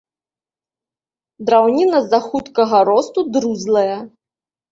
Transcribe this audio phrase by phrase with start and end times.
[1.49, 3.99] Драўніна з-за хуткага росту друзлая.